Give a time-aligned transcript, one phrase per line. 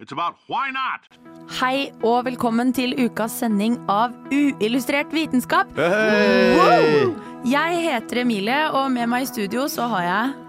[0.00, 1.06] it's about why not.
[1.60, 5.70] Hei og velkommen til ukas sending av Uillustrert vitenskap.
[5.78, 7.12] Wow!
[7.44, 10.40] Jeg heter Emilie, og med meg i studio så har jeg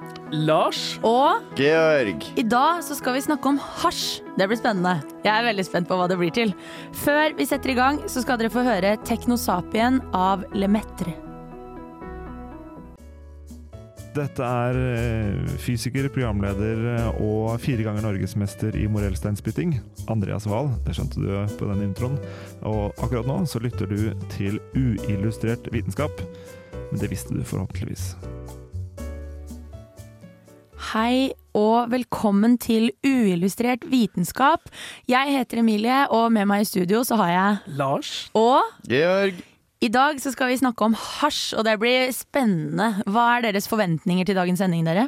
[0.48, 0.80] Lars.
[1.06, 2.24] Og Georg.
[2.36, 4.24] i dag så skal vi snakke om hasj.
[4.40, 4.98] Det blir spennende.
[5.24, 6.56] Jeg er veldig spent på hva det blir til.
[7.06, 11.14] Før vi setter i gang, så skal dere få høre Teknosapien av Lemaitre.
[14.16, 19.74] Dette er eh, fysiker, programleder eh, og fire ganger norgesmester i morellsteinspytting,
[20.12, 20.70] Andreas Wahl.
[20.86, 22.16] Det skjønte du på den introen.
[22.64, 26.24] Og akkurat nå så lytter du til uillustrert vitenskap.
[26.94, 28.14] Men det visste du forhåpentligvis.
[30.94, 34.70] Hei og velkommen til Uillustrert vitenskap.
[35.12, 38.14] Jeg heter Emilie, og med meg i studio så har jeg Lars.
[38.38, 39.44] Og Georg.
[39.86, 43.04] I dag så skal vi snakke om hasj, og det blir spennende.
[43.12, 45.08] Hva er deres forventninger til dagens sending, dere?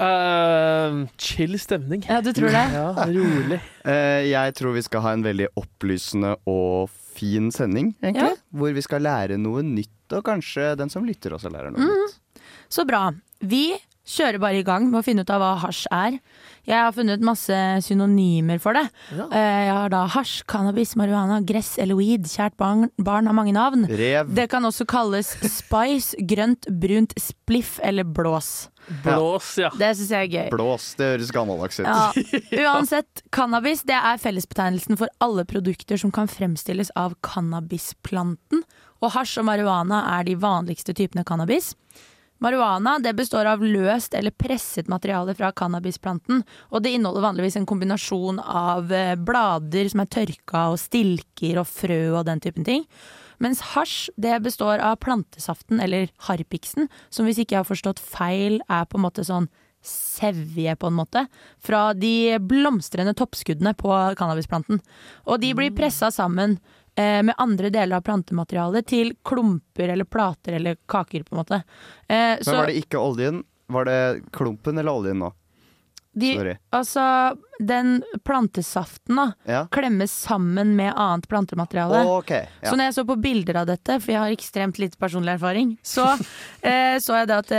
[0.00, 2.06] Uh, chill stemning.
[2.08, 2.62] Ja, du tror det?
[2.72, 3.58] Ja, rolig.
[3.84, 8.30] Uh, jeg tror vi skal ha en veldig opplysende og fin sending, egentlig.
[8.32, 8.48] Ja.
[8.56, 12.42] Hvor vi skal lære noe nytt, og kanskje den som lytter også lærer noe nytt.
[12.72, 13.08] Så bra.
[13.44, 13.74] Vi
[14.10, 16.20] kjører bare i gang med å finne ut av hva hasj er.
[16.70, 18.84] Jeg har funnet masse synonymer for det.
[19.16, 19.26] Ja.
[19.26, 22.28] Eh, Jeg har da hasj, cannabis, marihuana, gress eller weed.
[22.30, 23.88] Kjært barn, barn har mange navn.
[23.90, 24.30] Rev.
[24.38, 28.68] Det kan også kalles spice, grønt, brunt, spliff eller blås.
[29.04, 29.68] Blås, ja.
[29.76, 30.48] Det syns jeg er gøy.
[30.54, 30.86] Blås.
[30.98, 31.86] Det høres gammeldags ut.
[31.90, 38.62] Ja, uansett, cannabis det er fellesbetegnelsen for alle produkter som kan fremstilles av cannabisplanten.
[39.00, 41.74] Og hasj og marihuana er de vanligste typene cannabis.
[42.40, 46.40] Marihuana det består av løst eller presset materiale fra cannabisplanten.
[46.72, 51.68] Og det inneholder vanligvis en kombinasjon av eh, blader som er tørka, og stilker og
[51.68, 52.86] frø og den typen ting.
[53.40, 58.60] Mens hasj det består av plantesaften, eller harpiksen, som hvis ikke jeg har forstått feil
[58.68, 59.48] er på en måte sånn
[59.84, 61.24] sevje, på en måte,
[61.60, 64.80] fra de blomstrende toppskuddene på cannabisplanten.
[65.24, 66.58] Og de blir pressa sammen
[67.00, 71.62] eh, med andre deler av plantematerialet til klumper eller plater eller kaker, på en måte.
[72.08, 73.42] Eh, Men var det ikke oljen?
[73.70, 74.00] Var det
[74.36, 75.32] klumpen eller oljen nå?
[76.12, 76.56] de, Sorry.
[76.74, 77.02] altså,
[77.62, 79.60] den plantesaften da, Ja.
[79.70, 82.00] klemmes sammen med annet plantemateriale.
[82.18, 82.30] Ok.
[82.30, 82.46] Ja.
[82.70, 85.76] Så når jeg så på bilder av dette, for jeg har ekstremt lite personlig erfaring,
[85.86, 86.08] så
[86.66, 87.52] eh, så jeg det at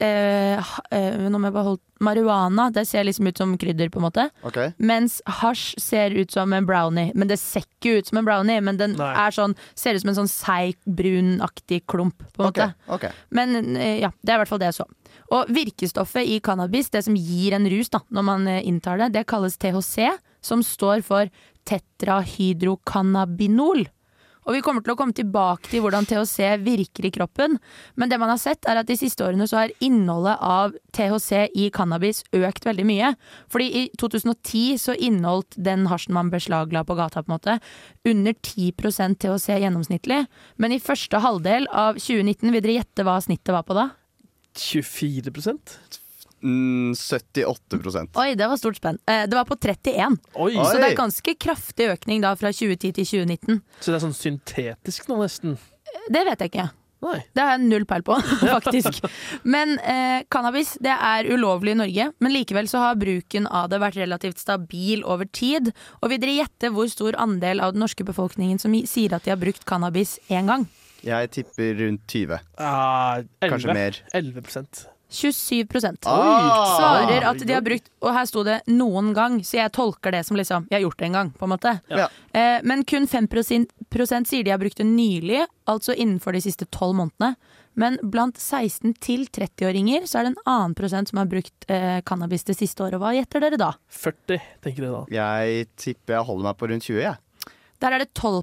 [0.00, 3.88] eh, ha- eh, Nå må jeg bare holde Marihuana, det ser liksom ut som krydder,
[3.88, 4.30] på en måte.
[4.44, 4.58] Ok.
[4.78, 7.10] Mens hasj ser ut som en brownie.
[7.14, 9.14] Men det ser ikke ut som en brownie, men den Nei.
[9.26, 12.56] er sånn, ser ut som en sånn seig, brunaktig klump, på en Ok.
[12.58, 12.74] måte.
[12.88, 13.04] ok.
[13.30, 14.86] Men eh, ja, det er i hvert fall det jeg så.
[15.32, 19.12] Og virkestoffet i cannabis, det som gir en rus da, når man eh, inntar det,
[19.16, 20.10] det kalles THC,
[20.42, 21.28] som står for
[21.66, 23.86] tetrahydrocannabinol.
[24.46, 27.58] Og vi kommer til å komme tilbake til hvordan THC virker i kroppen,
[27.98, 31.50] men det man har sett er at de siste årene så har innholdet av THC
[31.58, 33.12] i cannabis økt veldig mye.
[33.50, 37.58] Fordi i 2010 så inneholdt den hasjen man beslagla på gata på en måte,
[38.06, 40.22] under 10% THC gjennomsnittlig.
[40.62, 43.90] Men i første halvdel av 2019, vil dere gjette hva snittet var på da?
[44.56, 45.34] 24
[46.44, 48.98] Mm, 78% Oi, det var stort spenn.
[49.08, 50.18] Eh, det var på 31.
[50.34, 50.52] Oi!
[50.54, 53.62] Så det er ganske kraftig økning da fra 2010 til 2019.
[53.80, 55.56] Så det er sånn syntetisk nå, nesten.
[56.12, 56.68] Det vet jeg ikke.
[57.04, 57.18] Nei.
[57.36, 58.16] Det har jeg null peil på,
[58.56, 59.04] faktisk.
[59.44, 63.80] Men eh, cannabis det er ulovlig i Norge, men likevel så har bruken av det
[63.82, 65.72] vært relativt stabil over tid.
[66.00, 69.34] Og vil dere gjette hvor stor andel av den norske befolkningen som sier at de
[69.34, 70.68] har brukt cannabis én gang?
[71.06, 72.40] Jeg tipper rundt 20.
[72.58, 73.50] Ah, 11.
[73.52, 73.98] Kanskje mer.
[74.16, 75.66] 11 27
[76.06, 76.76] Ah!
[76.78, 80.24] svarer at de har brukt Og her sto det 'noen gang', så jeg tolker det
[80.26, 81.80] som liksom 'jeg har gjort det en gang', på en måte.
[81.88, 82.08] Ja.
[82.32, 83.28] Eh, men kun 5
[83.90, 87.36] prosent sier de har brukt det nylig, altså innenfor de siste tolv månedene.
[87.74, 92.00] Men blant 16- til 30-åringer så er det en annen prosent som har brukt eh,
[92.00, 92.98] cannabis det siste året.
[92.98, 93.72] Hva gjetter dere da?
[93.92, 95.04] 40, tenker jeg da.
[95.12, 97.16] Jeg tipper jeg holder meg på rundt 20, jeg.
[97.80, 98.42] Der er det 12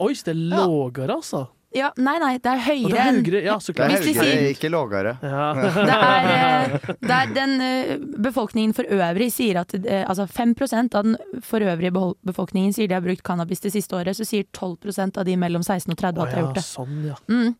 [0.00, 1.48] Oi, så det er lavere, altså.
[1.72, 4.04] Ja, nei, nei, det er Og høyere det er enn høyere, ja, så Det er
[4.04, 5.14] høyere, ikke lågere.
[5.22, 5.46] Ja.
[5.56, 7.92] Det er, eh, det er den eh,
[8.26, 11.92] befolkningen for øvrig sier at eh, Altså 5% av den for øvrige
[12.28, 15.64] befolkningen sier de har brukt cannabis det siste året, så sier 12% av de mellom
[15.64, 16.66] 16 og 30 Å at de har gjort det.
[16.66, 17.16] sånn, ja.
[17.30, 17.54] Mm.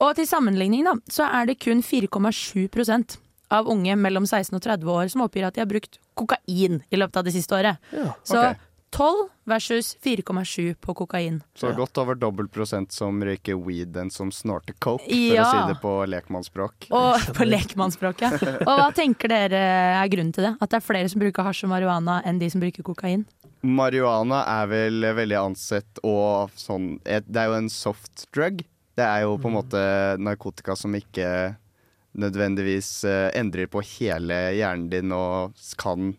[0.00, 3.18] Og til sammenligning, da, så er det kun 4,7%
[3.50, 7.00] av unge mellom 16 og 30 år som oppgir at de har brukt kokain i
[7.00, 7.82] løpet av det siste året.
[7.96, 8.12] ja.
[8.24, 8.66] Så Ok.
[8.90, 11.40] 12 versus 4,7 på kokain.
[11.54, 15.44] Så godt over dobbel prosent som røyker weed enn som snorter coke, for Ja.
[15.44, 16.88] å si det på lekmannsspråk.
[16.90, 17.46] Og på
[18.20, 18.30] ja
[18.66, 19.62] Og hva tenker dere
[20.02, 20.56] er grunnen til det?
[20.60, 23.24] At det er flere som bruker hasj og marihuana enn de som bruker kokain?
[23.62, 28.64] Marihuana er vel veldig ansett og sånn Det er jo en soft drug.
[28.96, 29.82] Det er jo på en måte
[30.18, 31.56] narkotika som ikke
[32.18, 36.14] nødvendigvis eh, endrer på hele hjernen din og kan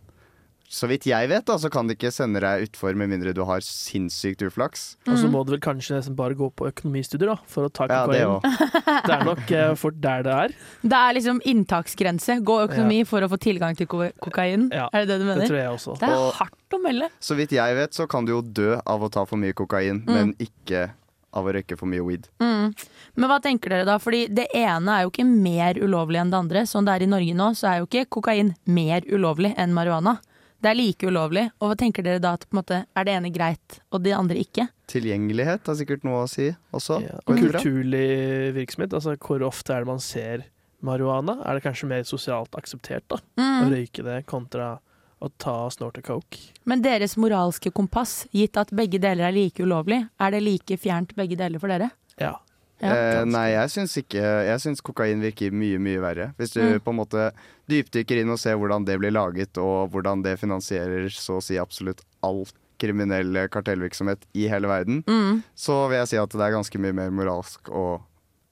[0.71, 3.41] Så vidt jeg vet, da, så kan det ikke sende deg utfor med mindre du
[3.43, 4.95] har sinnssykt uflaks.
[5.05, 5.31] Og så Mm.
[5.33, 8.21] må du vel kanskje nesten bare gå på økonomistudier da, for å ta Ja, det
[9.07, 10.55] det er nok eh, fort der det er.
[10.81, 12.39] Det er liksom inntaksgrense.
[12.47, 14.69] Gå økonomi for å få tilgang til kokain.
[14.71, 15.47] Ja, Er det det du Det mener?
[15.51, 15.97] tror jeg også.
[15.99, 17.09] Det er Og- hardt å melde.
[17.19, 20.05] Så vidt jeg vet, så kan du jo dø av å ta for mye kokain,
[20.07, 20.91] men ikke
[21.33, 22.27] av å røyke for mye weed.
[22.39, 22.73] Mm.
[23.17, 23.97] Men hva tenker dere da?
[23.99, 26.61] Fordi det ene er jo ikke mer ulovlig enn det andre.
[26.63, 30.19] Sånn det er i Norge nå, så er jo ikke kokain mer ulovlig enn marihuana.
[30.61, 31.47] Det er like ulovlig.
[31.59, 34.13] Og hva tenker dere da at på en måte, er det ene greit, og det
[34.13, 34.67] andre ikke?
[34.91, 36.99] Tilgjengelighet har sikkert noe å si også.
[37.01, 37.17] Ja.
[37.25, 38.93] Og kulturlig virksomhet.
[38.93, 40.45] Altså, hvor ofte er det man ser
[40.85, 41.39] marihuana?
[41.45, 43.71] Er det kanskje mer sosialt akseptert da, å Mm.
[43.73, 44.79] røyke det kontra
[45.21, 46.37] å ta og snorte coke?
[46.65, 51.15] Men deres moralske kompass, gitt at begge deler er like ulovlig, er det like fjernt
[51.15, 51.91] begge deler for dere?
[52.19, 52.35] Ja.
[52.81, 52.91] Ja.
[52.95, 56.33] Eh, nei, jeg syns ikke Jeg syns kokain virker mye, mye verre.
[56.39, 56.79] Hvis du Mm.
[56.81, 57.31] på en måte
[57.69, 61.55] dypdykker inn og ser hvordan det blir laget, og hvordan det finansierer så å si
[61.61, 62.45] absolutt all
[62.81, 66.93] kriminell kartellvirksomhet i hele verden, Mm, så vil jeg si at det er ganske mye
[66.93, 68.01] mer moralsk å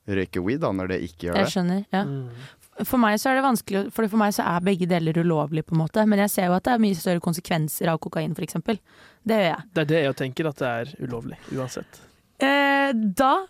[0.08, 1.46] røyke weed da, når det ikke gjør det.
[1.48, 1.86] jeg skjønner.
[1.92, 2.04] Ja.
[2.04, 2.30] Mm.
[2.86, 5.74] For meg så er det vanskelig, for for meg så er begge deler ulovlig, på
[5.74, 6.06] en måte.
[6.08, 8.54] Men jeg ser jo at det er mye større konsekvenser av kokain, f.eks.
[9.26, 9.64] Det gjør jeg.
[9.74, 12.00] Det er det jeg tenker, at det er ulovlig uansett.
[12.40, 13.46] Eh, da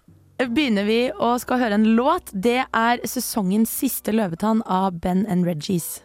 [0.48, 2.32] begynner vi å skal høre en låt.
[2.32, 6.00] Det er sesongens siste løvetann av Ben and Reggies.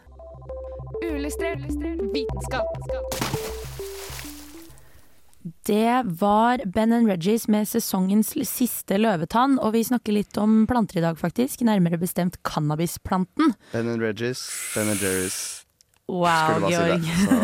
[2.14, 2.66] Vitenskap.
[5.66, 10.98] Det var Ben and Reggies med sesongens siste løvetann, og vi snakker litt om planter
[10.98, 11.60] i dag, faktisk.
[11.68, 13.52] Nærmere bestemt cannabisplanten.
[13.72, 15.63] Ben and Reggies, Ben and Jerry's.
[16.06, 17.04] Wow, Georg.
[17.04, 17.36] si.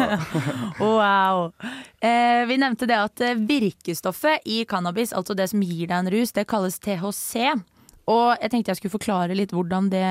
[0.84, 1.52] Wow.
[2.00, 6.10] Eh, vi nevnte det at eh, virkestoffet i cannabis, altså det som gir deg en
[6.12, 7.54] rus, det kalles THC.
[8.10, 10.04] Og jeg tenkte jeg skulle forklare litt hvordan det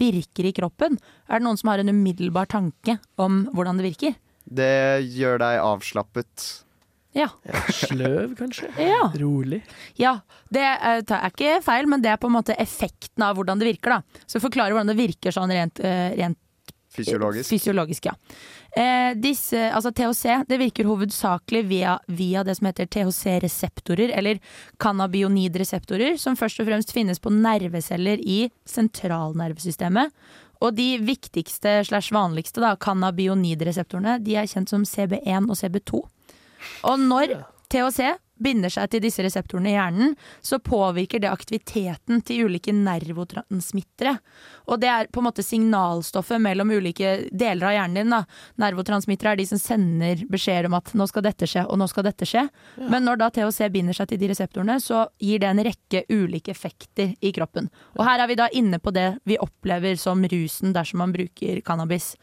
[0.00, 0.98] virker i kroppen.
[1.28, 4.18] Er det noen som har en umiddelbar tanke om hvordan det virker?
[4.44, 6.50] Det gjør deg avslappet.
[7.14, 7.28] Ja.
[7.84, 8.72] Sløv, kanskje?
[8.80, 9.06] Ja.
[9.20, 9.62] Rolig?
[10.00, 10.18] ja.
[10.50, 13.70] Det er, er ikke feil, men det er på en måte effekten av hvordan det
[13.70, 13.96] virker.
[13.96, 14.22] da.
[14.26, 16.38] Så forklare hvordan det virker sånn rent, eh, rent
[16.94, 17.50] Fysiologisk.
[17.50, 18.14] Fysiologisk, ja.
[18.76, 24.40] Eh, disse, altså THC det virker hovedsakelig via, via det som heter THC-reseptorer, eller
[24.82, 30.14] cannabionid-reseptorer, som først og fremst finnes på nerveceller i sentralnervesystemet.
[30.62, 36.04] Og de viktigste slash vanligste da, cannabionidreseptorene de er kjent som CB1 og CB2.
[36.90, 37.34] Og når
[37.72, 44.16] THC binder seg til disse reseptorene i hjernen, så påvirker det aktiviteten til ulike nervotransmittere.
[44.68, 48.14] Og det er på en måte signalstoffet mellom ulike deler av hjernen din.
[48.14, 48.22] Da.
[48.64, 52.08] Nervotransmittere er de som sender beskjeder om at nå skal dette skje, og nå skal
[52.08, 52.46] dette skje.
[52.80, 56.54] Men når da THC binder seg til de reseptorene, så gir det en rekke ulike
[56.54, 57.70] effekter i kroppen.
[57.98, 61.62] Og her er vi da inne på det vi opplever som rusen dersom man bruker
[61.66, 62.14] cannabis.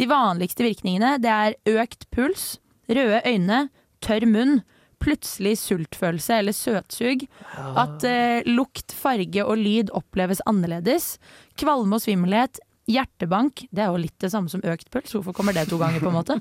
[0.00, 2.56] De vanligste virkningene det er økt puls,
[2.90, 3.66] røde øyne,
[4.02, 4.60] tørr munn,
[5.02, 7.24] plutselig sultfølelse eller søtsug,
[7.58, 11.16] at eh, lukt, farge og lyd oppleves annerledes,
[11.58, 15.54] kvalme og svimmelhet, hjertebank, det er jo litt det samme som økt puls, hvorfor kommer
[15.54, 16.38] det to ganger på en måte?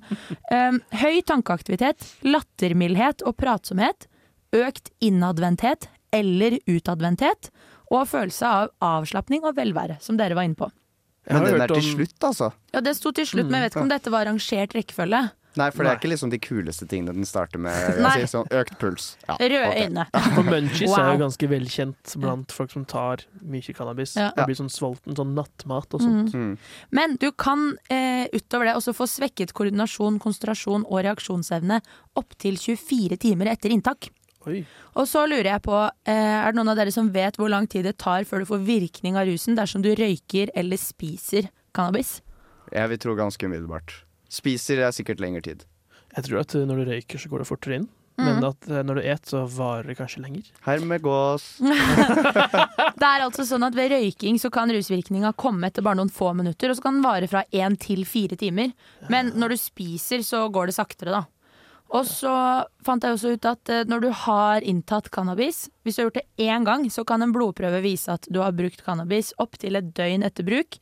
[0.50, 4.08] Um, høy tankeaktivitet, lattermildhet og pratsomhet,
[4.58, 7.52] økt innadvendthet eller utadvendthet,
[7.92, 10.70] og følelse av avslapning og velvære, som dere var inne på.
[11.30, 12.50] Men den hørt er til slutt, altså.
[12.74, 15.22] Ja, det sto til slutt, men jeg vet ikke om dette var rangert rekkefølge.
[15.60, 17.98] Nei, for det er ikke liksom de kuleste tingene den starter med.
[18.16, 19.08] Si, sånn Økt puls.
[19.28, 20.06] Ja, Røde øyne.
[20.38, 24.16] For munchies er jo ganske velkjent blant folk som tar mye cannabis.
[24.20, 24.30] Ja.
[24.38, 26.32] Det blir sånn sulten, sånn nattmat og sånt.
[26.32, 26.54] Mm.
[26.96, 31.82] Men du kan eh, utover det også få svekket koordinasjon, konsentrasjon og reaksjonsevne
[32.20, 34.12] opptil 24 timer etter inntak.
[34.50, 34.64] Oi.
[34.98, 35.78] Og så lurer jeg på,
[36.10, 38.50] eh, er det noen av dere som vet hvor lang tid det tar før du
[38.50, 42.20] får virkning av rusen dersom du røyker eller spiser cannabis?
[42.72, 44.00] Jeg vil tro ganske umiddelbart.
[44.32, 45.66] Spiser er sikkert lengre tid.
[46.16, 47.90] Jeg tror at uh, når du røyker, så går det fortere inn.
[48.22, 50.50] men at eh, når du et, så varer det kanskje lenger.
[50.66, 51.46] Hermed gås.
[53.02, 56.34] Det er altså sånn at Ved røyking så kan rusvirkninga komme etter bare noen få
[56.38, 58.76] minutter, og så kan den vare fra én til fire timer.
[59.10, 61.24] Men når du spiser, så går det saktere, da.
[61.92, 62.34] Og så
[62.86, 66.22] fant jeg også ut at eh, når du har inntatt cannabis, hvis du har gjort
[66.22, 69.92] det én gang, så kan en blodprøve vise at du har brukt cannabis opptil et
[69.98, 70.80] døgn etter bruk.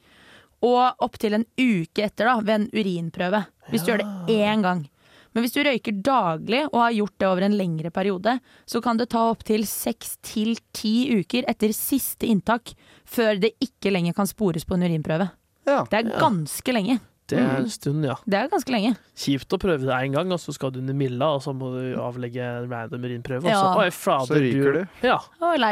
[0.65, 3.45] Og opptil en uke etter, da, ved en urinprøve.
[3.69, 4.87] Hvis du gjør det én gang.
[5.33, 8.97] Men hvis du røyker daglig og har gjort det over en lengre periode, så kan
[8.97, 12.73] det ta opptil seks til ti uker etter siste inntak
[13.05, 15.29] før det ikke lenger kan spores på en urinprøve.
[15.69, 15.83] Ja.
[15.85, 16.97] Det er ganske lenge.
[17.29, 18.15] Det er en stund, ja.
[18.25, 18.95] Det er ganske lenge.
[19.19, 21.69] Kjipt å prøve det én gang, og så skal du under milla, og så må
[21.75, 23.43] du avlegge en random urinprøve.
[23.45, 23.61] Og Ja.
[23.61, 23.89] så, oi,
[24.25, 24.81] Så ryker du.
[25.05, 25.19] Ja,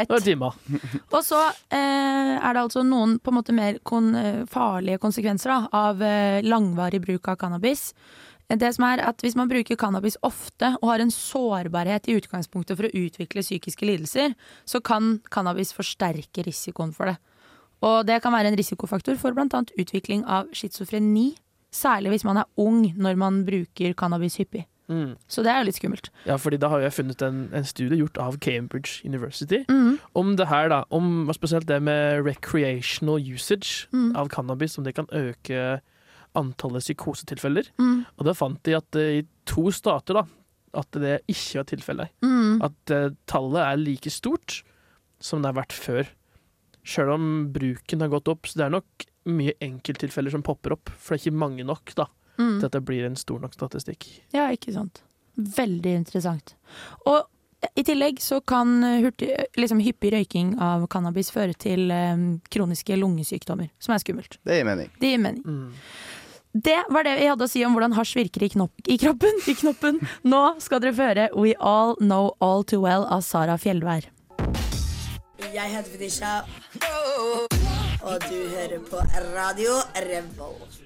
[0.08, 0.54] Og timer.
[1.14, 5.50] Og så eh, er det altså noen på en måte mer kon eh, farlige konsekvenser
[5.50, 7.92] da, av eh, langvarig bruk av cannabis.
[8.48, 12.78] Det som er at Hvis man bruker cannabis ofte og har en sårbarhet i utgangspunktet
[12.78, 14.34] for å utvikle psykiske lidelser,
[14.64, 17.18] så kan cannabis forsterke risikoen for det.
[17.84, 19.60] Og det kan være en risikofaktor for bl.a.
[19.78, 21.36] utvikling av schizofreni.
[21.74, 24.64] Særlig hvis man er ung når man bruker cannabis hyppig.
[24.88, 25.16] Mm.
[25.28, 26.08] Så det er jo litt skummelt.
[26.24, 29.98] Ja, fordi da har jeg funnet en, en studie gjort av Cambridge University mm.
[30.16, 30.78] om det her, da.
[30.88, 34.16] Om spesielt det med recreational usage Mm.
[34.16, 35.80] av cannabis, om det kan øke
[36.36, 37.68] antallet psykosetilfeller.
[37.80, 38.04] Mm.
[38.16, 40.24] Og da fant de at eh, i to stater da,
[40.76, 42.14] at det ikke var tilfellet.
[42.24, 42.62] Mm.
[42.64, 44.62] At uh, tallet er like stort
[45.20, 46.10] som det har vært før.
[46.88, 50.90] Sjøl om bruken har gått opp, så det er nok mye enkelttilfeller som popper opp.
[50.98, 52.06] For det er ikke mange nok da,
[52.38, 52.60] Mm.
[52.60, 54.06] til at det blir en stor nok statistikk.
[54.32, 55.00] Ja, ikke sant.
[55.36, 56.54] Veldig interessant.
[57.06, 57.26] Og
[57.74, 62.14] i tillegg så kan hurtig, liksom hyppig røyking av cannabis føre til eh,
[62.48, 64.38] kroniske lungesykdommer, som er skummelt.
[64.46, 64.90] Det gir mening.
[65.00, 65.42] Det gir mening.
[65.42, 65.72] Mm.
[66.54, 69.42] Det var det vi hadde å si om hvordan hasj virker i, knopp, i kroppen.
[69.50, 69.98] I knoppen.
[70.24, 74.06] Nå skal dere føre We All Know All Too Well av Sara Fjellvær.
[75.52, 76.44] Jeg heter Fetisha,
[78.02, 79.00] og du hører på
[79.34, 79.74] Radio
[80.06, 80.78] Revolt.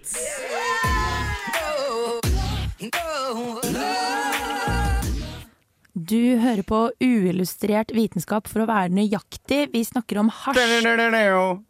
[5.92, 9.66] Du hører på uillustrert vitenskap for å være nøyaktig.
[9.74, 10.58] Vi snakker om hasj.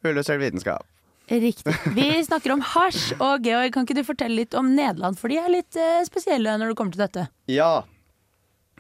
[0.07, 0.87] Uillustrert vitenskap.
[1.33, 1.75] Riktig.
[1.97, 3.17] Vi snakker om hasj.
[3.19, 5.19] Og Georg, kan ikke du fortelle litt om Nederland?
[5.19, 7.27] For de er litt eh, spesielle når det kommer til dette.
[7.51, 7.83] Ja.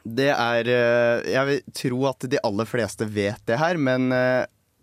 [0.03, 4.11] Det er eh, Jeg vil tro at de aller fleste vet det her, men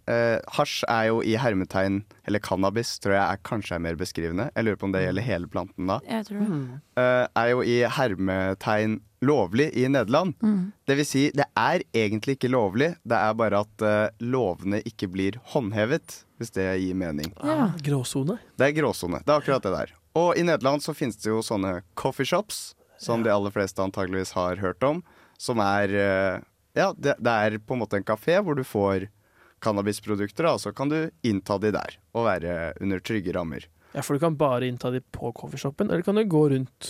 [0.09, 3.95] eh, eh, hasj er jo i hermetegn Eller cannabis tror jeg er, kanskje er mer
[3.99, 4.49] beskrivende.
[4.55, 5.99] Jeg lurer på om det gjelder hele planten da.
[6.05, 6.57] Jeg tror det.
[7.01, 10.33] eh, er jo i hermetegn lovlig i Nederland.
[10.41, 10.71] Mm.
[10.87, 15.09] Det vil si, det er egentlig ikke lovlig, det er bare at eh, lovene ikke
[15.11, 17.33] blir håndhevet, hvis det gir mening.
[17.43, 17.65] Ja.
[17.67, 18.37] Ah, gråsone.
[18.57, 19.19] Det er gråsone.
[19.25, 19.95] Det er akkurat det der.
[20.19, 24.59] Og i Nederland så finnes det jo sånne coffeeshops, som de aller fleste antageligvis har
[24.59, 25.03] hørt om,
[25.39, 26.39] som er eh,
[26.77, 29.07] Ja, det, det er på en måte en kafé hvor du får
[29.63, 33.65] cannabisprodukter, da, så kan du innta de der og være under trygge rammer.
[33.93, 36.89] Ja, For du kan bare innta de på coffeeshopen, eller kan du gå rundt?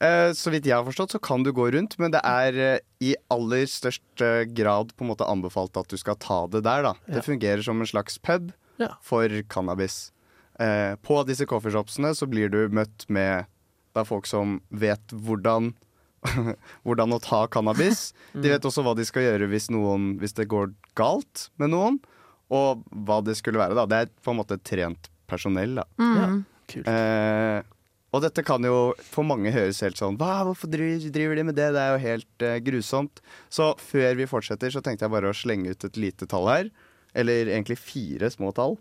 [0.00, 2.78] Eh, så vidt jeg har forstått, så kan du gå rundt, men det er eh,
[3.02, 4.22] i aller størst
[4.54, 6.82] grad på en måte anbefalt at du skal ta det der.
[6.86, 6.94] da.
[7.08, 7.18] Ja.
[7.18, 8.92] Det fungerer som en slags pub Ja.
[9.02, 10.12] for cannabis.
[10.60, 13.46] Eh, på disse coffeeshopsene så blir du møtt med
[13.94, 15.72] da folk som vet hvordan
[16.84, 18.12] hvordan å ta cannabis.
[18.34, 21.98] De vet også hva de skal gjøre hvis, noen, hvis det går galt med noen,
[22.54, 23.76] og hva det skulle være.
[23.78, 23.86] da.
[23.88, 25.78] Det er på en måte trent personell.
[25.80, 25.88] da.
[26.00, 26.38] Mm.
[26.68, 26.88] Kult.
[26.88, 27.60] Eh,
[28.08, 31.56] og dette kan jo for mange høres helt sånn Hva, Hvorfor driver, driver de med
[31.58, 31.68] det?
[31.76, 33.22] Det er jo helt eh, grusomt.
[33.52, 36.70] Så før vi fortsetter, så tenkte jeg bare å slenge ut et lite tall her.
[37.18, 38.78] Eller egentlig fire små tall.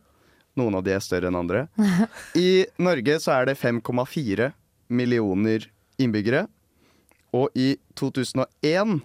[0.58, 1.68] Noen av de er større enn andre.
[2.40, 4.52] I Norge så er det 5,4
[4.88, 5.68] millioner
[6.00, 6.46] innbyggere.
[7.34, 9.02] Og i 2001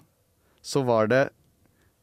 [0.62, 1.22] så var det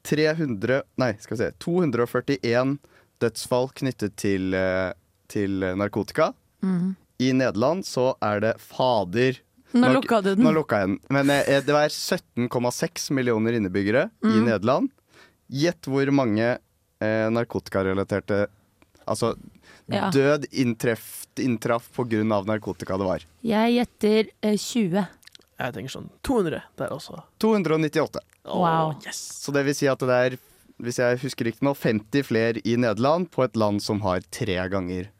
[0.03, 2.77] 300 Nei, skal vi se 241
[3.19, 4.93] dødsfall knyttet til, eh,
[5.27, 6.31] til narkotika.
[6.63, 6.95] Mm.
[7.19, 9.39] I Nederland så er det fader
[9.73, 10.43] Nå Nå- lukka du den.
[10.43, 10.99] Nå lukka jeg den.
[11.13, 14.45] Men eh, det var 17,6 millioner innbyggere i Mm.
[14.47, 14.89] Nederland.
[15.51, 16.57] Gjett hvor mange
[17.01, 18.47] eh, narkotikarelaterte
[19.07, 19.35] Altså
[19.89, 20.09] Ja.
[20.11, 21.27] død inntraff
[22.31, 23.19] av narkotika det var.
[23.43, 25.07] Jeg gjetter eh, 20.
[25.59, 27.21] Jeg tenker sånn 200 der også.
[27.43, 28.23] 298.
[28.47, 28.95] Wow.
[29.05, 29.19] Yes!
[29.43, 30.37] Så det vil si at det er,
[30.79, 34.55] hvis jeg husker riktig nå, 50 flere i Nederland på et land som har tre
[34.71, 35.11] ganger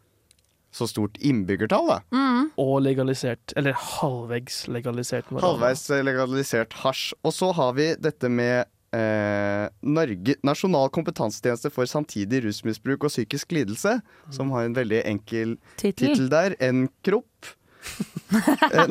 [0.72, 1.88] så stort innbyggertall.
[1.88, 2.00] da.
[2.14, 2.50] Mm.
[2.62, 5.56] Og legalisert, eller halvvegs legalisert marihuana.
[5.56, 7.14] Halvveis legalisert hasj.
[7.26, 13.56] Og så har vi dette med eh, Norge, Nasjonal kompetansetjeneste for samtidig rusmisbruk og psykisk
[13.58, 14.00] lidelse,
[14.34, 16.30] som har en veldig enkel Tittel.
[16.32, 16.58] der.
[16.64, 17.56] En kropp.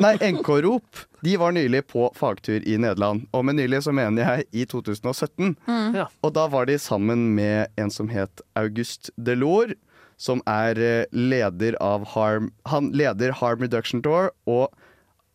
[0.03, 1.03] Nei, NK-Rop.
[1.21, 3.27] De var nylig på fagtur i Nederland.
[3.31, 5.55] Og med nylig så mener jeg i 2017.
[5.95, 6.07] Ja.
[6.23, 9.75] Og da var de sammen med en som het August Delors,
[10.19, 14.67] som er eh, leder av Harm Han leder Harm Reduction Tour og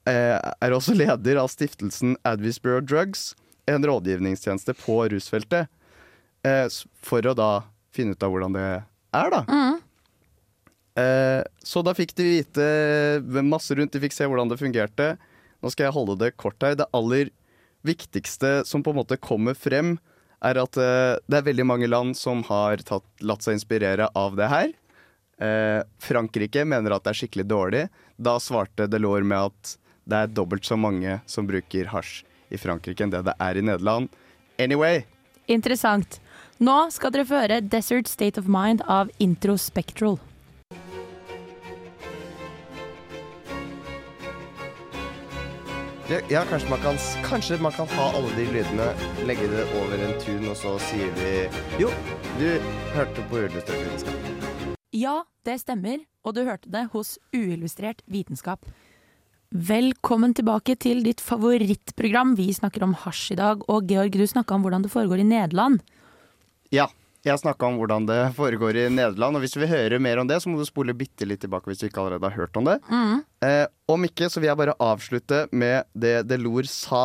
[0.04, 3.30] eh, er også leder av stiftelsen Advice Bureau Drugs,
[3.64, 5.70] en rådgivningstjeneste på rusfeltet,
[6.44, 6.66] eh,
[7.00, 7.50] for å da
[7.96, 8.66] finne ut av hvordan det
[9.16, 9.40] er, da.
[9.48, 9.80] Eh,
[10.94, 12.64] så da fikk de vite
[13.42, 15.08] masse rundt, de fikk se hvordan det fungerte.
[15.64, 16.76] Nå skal jeg holde det kort her.
[16.78, 17.32] Det aller
[17.84, 19.96] viktigste som på en måte kommer frem,
[20.44, 24.36] er at eh, det er veldig mange land som har tatt, latt seg inspirere av
[24.36, 24.74] det her.
[25.40, 27.86] Eh, Frankrike mener at det er skikkelig dårlig.
[28.16, 29.74] Da svarte Delors med at
[30.04, 32.22] det er dobbelt så mange som bruker hasj
[32.52, 34.12] i Frankrike enn det det er i Nederland.
[34.60, 35.06] Anyway,
[35.50, 36.20] Interessant.
[36.56, 40.16] Nå skal dere få høre Desert State of Mind av Introspectral.
[40.16, 40.33] Ja,
[46.08, 48.88] ja kanskje, man kan, kanskje man kan ha alle de lydene,
[49.24, 51.30] legge det over en tun, og så sier vi
[51.80, 51.88] Jo,
[52.38, 52.48] du
[52.92, 54.74] hørte på Uillustrert vitenskap.
[54.94, 58.68] Ja, det stemmer, og du hørte det hos Uillustrert vitenskap.
[59.54, 62.34] Velkommen tilbake til ditt favorittprogram.
[62.36, 65.28] Vi snakker om hasj i dag, og Georg, du snakka om hvordan det foregår i
[65.30, 65.80] Nederland.
[66.74, 66.90] Ja,
[67.24, 69.38] jeg snakka om hvordan det foregår i Nederland.
[69.38, 71.70] Og hvis du vil høre mer om det, så må du spole bitte litt tilbake
[71.70, 72.78] hvis du ikke allerede har hørt om det.
[73.44, 77.04] Eh, om ikke, så vil jeg bare avslutte med det Delors sa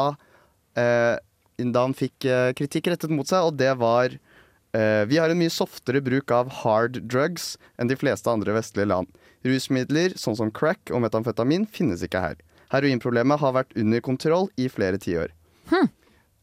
[0.80, 1.16] eh,
[1.60, 5.40] da han fikk eh, kritikk rettet mot seg, og det var eh, Vi har en
[5.40, 9.10] mye softere bruk av hard drugs enn de fleste andre vestlige land.
[9.44, 12.40] Rusmidler sånn som crack og metamfetamin finnes ikke her.
[12.72, 15.34] Heroinproblemet har vært under kontroll i flere tiår.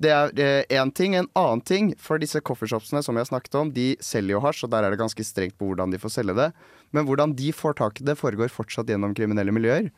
[0.03, 1.15] Det er én ting.
[1.17, 4.75] En annen ting, for disse coffeeshopsene som jeg snakket om, de selger jo hasj, og
[4.75, 6.51] der er det ganske strengt på hvordan de får selge det.
[6.93, 9.89] Men hvordan de får tak i det, foregår fortsatt gjennom kriminelle miljøer.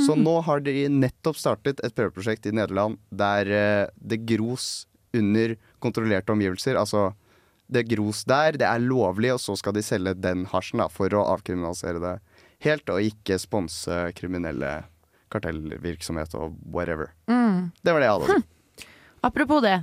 [0.00, 5.58] Så nå har de nettopp startet et prøveprosjekt i Nederland der eh, det gros under
[5.84, 6.78] kontrollerte omgivelser.
[6.80, 7.10] Altså,
[7.68, 11.12] det gros der, det er lovlig, og så skal de selge den hasjen da, for
[11.12, 12.14] å avkriminalisere det
[12.64, 14.72] helt, og ikke sponse kriminelle
[15.34, 17.12] kartellvirksomhet og whatever.
[17.84, 18.48] Det var det jeg hadde si.
[19.24, 19.78] Apropos det,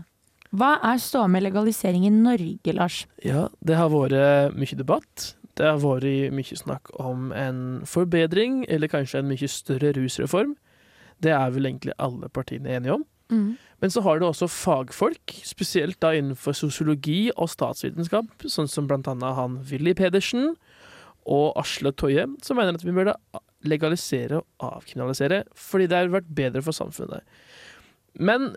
[0.53, 3.05] hva er ståa med legalisering i Norge, Lars?
[3.25, 5.31] Ja, det har vært mye debatt.
[5.57, 10.53] Det har vært mye snakk om en forbedring, eller kanskje en mye større rusreform.
[11.21, 13.07] Det er vel egentlig alle partiene enige om.
[13.81, 19.07] Men så har du også fagfolk, spesielt da innenfor sosiologi og statsvitenskap, sånn som blant
[19.07, 20.51] annet han Willy Pedersen
[21.25, 23.15] og Asle Toje, som mener at vi burde
[23.63, 27.23] legalisere og avkriminalisere, fordi det har vært bedre for samfunnet.
[28.19, 28.51] Men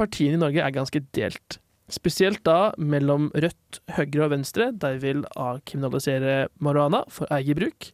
[0.00, 1.60] partiene i Norge er ganske delt.
[1.90, 7.90] Spesielt da mellom Rødt, Høyre og Venstre, de vil avkriminalisere marihuana for eget bruk.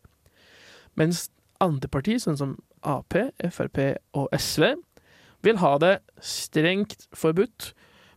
[1.01, 1.27] Mens
[1.65, 2.55] andre partier, sånn som
[2.87, 3.81] Ap, Frp
[4.17, 4.75] og SV,
[5.47, 7.73] vil ha det strengt forbudt,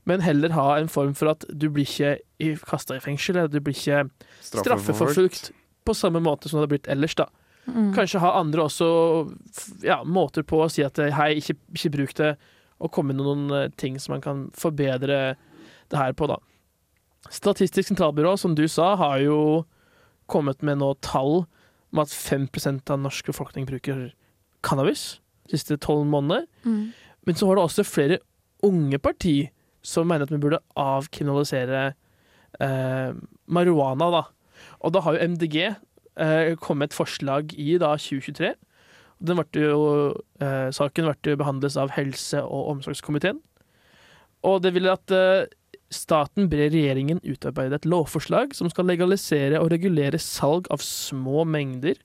[0.10, 3.60] men heller ha en form for at du blir ikke kasta i fengsel, eller du
[3.64, 4.08] blir ikke
[4.46, 5.52] straffeforfulgt
[5.86, 7.30] på samme måte som det hadde blitt ellers, da.
[7.96, 8.88] Kanskje ha andre også
[9.86, 12.34] ja, måter på å si at hei, ikke, ikke bruk det,
[12.80, 15.36] og komme med noen eh, ting som man kan forbedre
[15.90, 16.38] det her på, da.
[17.30, 19.66] Statistisk sentralbyrå, som du sa, har jo
[20.30, 21.44] kommet med nå tall
[21.90, 24.12] om at 5% av norsk befolkning bruker
[24.66, 26.46] cannabis de siste tolv månedene.
[27.26, 28.20] Men så har det også flere
[28.66, 29.50] unge parti
[29.86, 31.94] som mener at vi burde avkriminalisere
[32.62, 33.12] eh,
[33.48, 34.24] marihuana, da.
[34.84, 38.54] Og da har jo MDG eh, kommet et forslag i da 2023.
[39.20, 43.40] Jo, eh, saken ble behandlet av helse- og omsorgskomiteen.
[44.48, 45.48] Og det ville at eh,
[45.92, 52.00] staten ber regjeringen utarbeide et lovforslag som skal legalisere og regulere salg av små mengder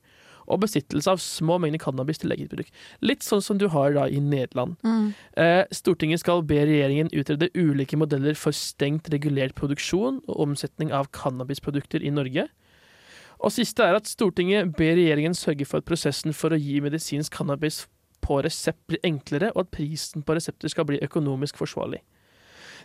[0.44, 2.68] og besittelse av små mengder cannabis til eget bruk.
[3.00, 4.76] Litt sånn som du har da i Nederland.
[5.40, 11.08] Eh, Stortinget skal be regjeringen utrede ulike modeller for stengt regulert produksjon og omsetning av
[11.16, 12.48] cannabisprodukter i Norge.
[13.44, 17.34] Og siste er at Stortinget ber regjeringen sørge for at prosessen for å gi medisinsk
[17.36, 17.84] cannabis
[18.24, 22.00] på resept blir enklere, og at prisen på resepter skal bli økonomisk forsvarlig.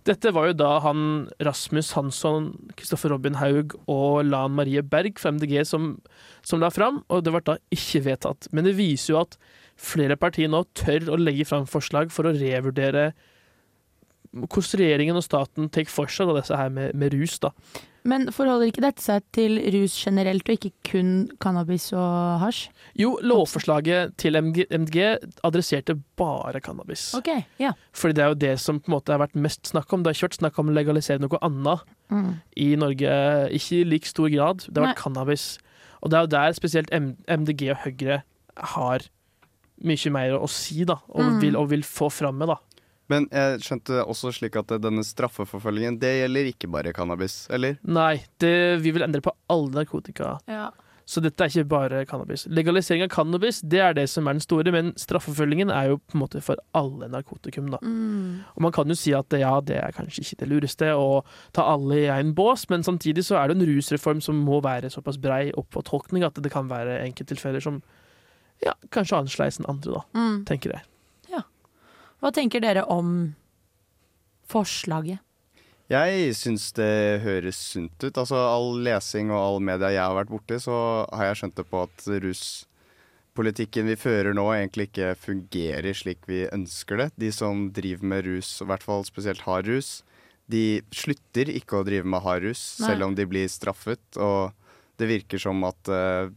[0.07, 1.01] Dette var jo da han
[1.43, 5.89] Rasmus Hansson, Kristoffer Robin Haug og Lan Marie Berg fra MDG som,
[6.45, 8.47] som la fram, og det ble da ikke vedtatt.
[8.55, 9.35] Men det viser jo at
[9.79, 13.11] flere partier nå tør å legge fram forslag for å revurdere
[14.29, 17.39] hvordan regjeringen og staten tar for seg da, disse her med, med rus.
[17.43, 17.51] da.
[18.07, 21.09] Men forholder ikke dette seg til rus generelt, og ikke kun
[21.43, 22.69] cannabis og hasj?
[22.95, 27.09] Jo, lovforslaget til MDG adresserte bare cannabis.
[27.17, 27.27] Ok,
[27.59, 27.73] ja.
[27.93, 30.03] Fordi det er jo det som på en måte har vært mest snakk om.
[30.03, 32.39] Det har kjørt snakk om å legalisere noe annet Mm.
[32.57, 33.09] i Norge,
[33.53, 34.63] ikke i like stor grad.
[34.65, 35.03] Det har vært Nei.
[35.03, 35.59] cannabis.
[36.01, 36.89] Og det er jo der spesielt
[37.27, 38.23] MDG og Høyre
[38.57, 38.99] har
[39.83, 41.39] mye mer å si, da, og, Mm.
[41.41, 42.55] vil, og vil få fram med, da.
[43.09, 47.79] Men jeg skjønte også slik at denne straffeforfølgingen, det gjelder ikke bare cannabis, eller?
[47.83, 50.35] Nei, det, vi vil endre på alle narkotika.
[50.47, 50.69] Ja.
[51.09, 52.43] Så dette er ikke bare cannabis.
[52.53, 56.13] Legalisering av cannabis det er det som er den store, men straffeforfølgingen er jo på
[56.13, 57.71] en måte for alle narkotikum.
[57.73, 57.79] da.
[57.81, 58.43] Mm.
[58.53, 61.23] Og Man kan jo si at ja, det er kanskje ikke det lureste å
[61.57, 64.93] ta alle i en bås, men samtidig så er det en rusreform som må være
[64.93, 67.81] såpass brei oppfortolkning at det kan være enkelttilfeller som
[68.61, 70.45] ja, kanskje er annerledes enn andre, da, Mm.
[70.45, 70.85] tenker jeg.
[72.19, 73.33] Hva tenker dere om
[74.49, 75.23] forslaget?
[75.89, 78.13] Jeg syns det høres sunt ut.
[78.13, 80.75] Altså All lesing og all media jeg har vært borti, så
[81.09, 86.43] har jeg skjønt det på at ruspolitikken vi fører nå, egentlig ikke fungerer slik vi
[86.51, 87.09] ønsker det.
[87.17, 90.03] De som driver med rus, i hvert fall spesielt hard rus,
[90.49, 94.01] de slutter ikke å drive med hard rus, selv om de blir straffet.
[94.17, 94.53] Og
[95.01, 96.29] det virker som at eh,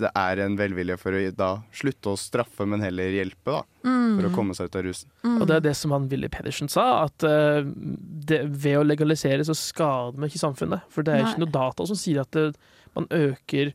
[0.00, 3.62] det er en velvilje for å da slutte å straffe, men heller hjelpe, da.
[3.86, 4.14] Mm.
[4.16, 5.10] For å komme seg ut av rusen.
[5.36, 9.46] Og det er det som han Willy Pedersen sa, at uh, det, ved å legalisere
[9.46, 10.86] så skader man ikke samfunnet.
[10.92, 11.32] For det er Nei.
[11.32, 12.50] ikke noe data som sier at det,
[12.94, 13.74] man øker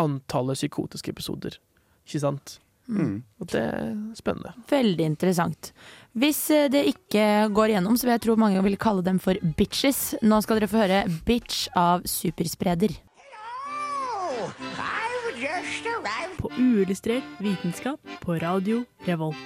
[0.00, 1.58] antallet psykotiske episoder.
[2.06, 2.58] Ikke sant?
[2.90, 3.20] Mm.
[3.38, 4.54] Og det er spennende.
[4.70, 5.70] Veldig interessant.
[6.18, 9.38] Hvis eh, det ikke går igjennom, så vil jeg tro mange vil kalle dem for
[9.58, 10.16] bitches.
[10.26, 12.96] Nå skal dere få høre 'Bitch' av Superspreder.
[16.40, 19.36] På uillustrert vitenskap på radio Revolt.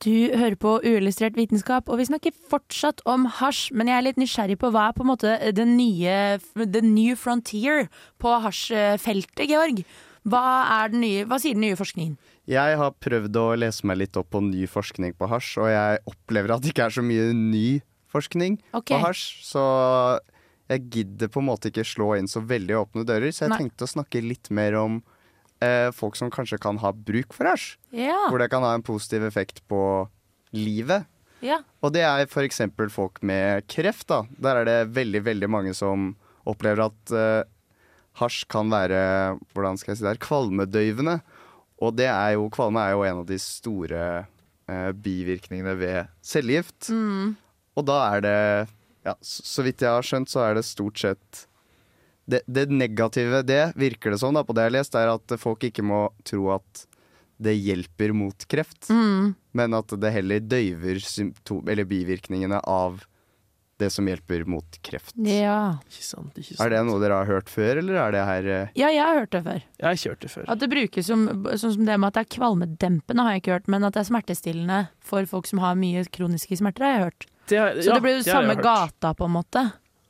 [0.00, 3.66] Du hører på Uillustrert vitenskap, og vi snakker fortsatt om hasj.
[3.76, 7.18] Men jeg er litt nysgjerrig på hva er på en måte den nye The new
[7.20, 9.82] frontier på hasjfeltet, Georg.
[10.24, 10.40] Hva,
[10.80, 12.16] er den nye, hva sier den nye forskningen?
[12.48, 16.00] Jeg har prøvd å lese meg litt opp på ny forskning på hasj, og jeg
[16.14, 17.66] opplever at det ikke er så mye ny
[18.12, 18.94] forskning okay.
[18.94, 19.26] på hasj.
[19.52, 19.64] Så
[20.70, 23.60] jeg gidder på en måte ikke slå inn så veldig åpne dører, så jeg Nei.
[23.64, 25.00] tenkte å snakke litt mer om
[25.64, 27.74] eh, folk som kanskje kan ha bruk for hasj.
[27.96, 28.28] Ja.
[28.30, 29.82] Hvor det kan ha en positiv effekt på
[30.54, 31.08] livet.
[31.42, 31.60] ja.
[31.80, 32.60] Og det er f.eks.
[32.92, 34.06] folk med kreft.
[34.12, 34.22] da.
[34.38, 36.14] Der er det veldig, veldig mange som
[36.48, 37.42] opplever at eh,
[38.20, 41.20] hasj kan være hvordan skal jeg si det her, kvalmedøyvende.
[41.80, 44.02] Og det er jo, kvalme er jo en av de store
[44.68, 46.90] eh, bivirkningene ved cellegift.
[46.92, 47.38] Mm.
[47.78, 48.38] Og da er det,
[49.06, 51.46] ja, så, så vidt jeg har skjønt, så er det stort sett
[52.30, 55.34] det, det negative, det virker det som da, på det jeg har lest, er at
[55.40, 56.86] folk ikke må tro at
[57.40, 59.34] det hjelper mot kreft, Mm.
[59.56, 63.00] men at det heller døyver symptom, eller bivirkningene av
[63.80, 65.14] det som hjelper mot kreft.
[65.16, 65.78] ja.
[65.88, 66.60] Ikke sant, ikke sant.
[66.66, 69.16] Er det noe dere har hørt før, eller er det her eh, Ja, jeg har
[69.22, 69.62] hørt det før.
[69.80, 70.44] Jeg har kjørt det før.
[70.52, 71.24] At det brukes som,
[71.56, 73.68] sånn som det med at det er kvalmedempende, har jeg ikke hørt.
[73.72, 77.26] Men at det er smertestillende for folk som har mye kroniske smerter, har jeg hørt.
[77.50, 79.64] Det Så det blir jo det samme gata, på en måte.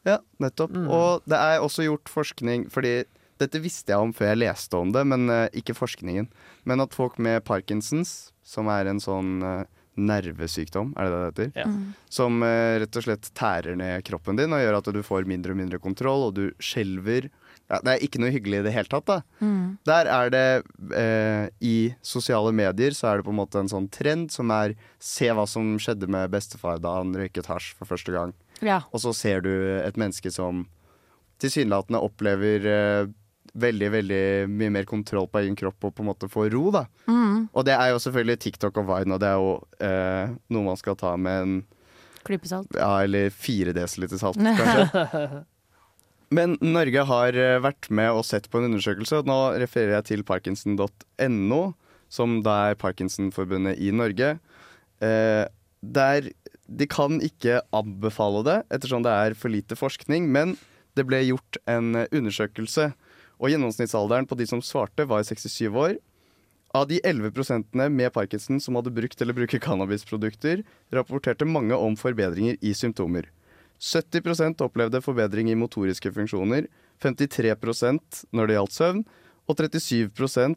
[0.07, 0.73] Ja, nettopp.
[0.77, 0.87] Mm.
[0.93, 3.03] Og det er også gjort forskning, fordi
[3.41, 6.29] dette visste jeg om før jeg leste om det, men uh, ikke forskningen.
[6.69, 9.65] Men at folk med Parkinsons, som er en sånn uh,
[10.01, 11.53] nervesykdom, er det det det heter?
[11.63, 11.69] Ja.
[11.69, 11.93] Mm.
[12.13, 15.57] Som uh, rett og slett tærer ned kroppen din og gjør at du får mindre
[15.57, 17.31] og mindre kontroll, og du skjelver.
[17.71, 19.07] Ja, det er ikke noe hyggelig i det hele tatt.
[19.07, 19.21] da.
[19.39, 19.79] Mm.
[19.87, 20.47] Der er det
[20.99, 24.75] eh, I sosiale medier så er det på en måte en sånn trend som er
[24.99, 28.35] se hva som skjedde med bestefar da han røyket hasj for første gang.
[28.61, 28.83] Ja.
[28.91, 30.67] Og så ser du et menneske som
[31.41, 33.13] tilsynelatende opplever eh,
[33.61, 36.71] veldig veldig mye mer kontroll på egen kropp og på en måte får ro.
[36.75, 36.85] da.
[37.07, 37.49] Mm.
[37.55, 40.81] Og det er jo selvfølgelig TikTok og Vine, og det er jo eh, noe man
[40.81, 41.61] skal ta med en
[42.27, 42.75] Klypesalt.
[42.77, 45.45] ja, eller fire desiliter salt, kanskje.
[46.31, 50.27] Men Norge har eh, vært med og sett på en undersøkelse, nå refererer jeg til
[50.27, 51.63] parkinson.no,
[52.11, 54.37] som da er Parkinsonforbundet i Norge.
[55.03, 55.45] Eh,
[55.81, 56.29] der
[56.71, 60.55] de kan ikke anbefale det, ettersom det er for lite forskning, men
[60.95, 62.93] det ble gjort en eh, undersøkelse,
[63.41, 65.99] og gjennomsnittsalderen på de som svarte, var 67 år.
[66.77, 70.63] Av de 11 prosentene med parkinson som hadde brukt eller bruker cannabisprodukter,
[70.95, 73.27] rapporterte mange om forbedringer i symptomer.
[73.81, 76.69] 70% opplevde forbedring i motoriske funksjoner,
[77.01, 77.55] 53
[78.37, 79.03] når det gjaldt søvn,
[79.49, 80.55] og 37